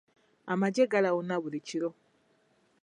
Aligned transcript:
Amagye 0.51 0.83
galawuna 0.91 1.35
buli 1.43 1.59
kiro. 1.67 1.89